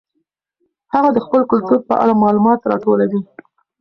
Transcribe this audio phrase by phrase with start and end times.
[0.93, 3.21] هغه د خپل کلتور په اړه معلومات راټولوي.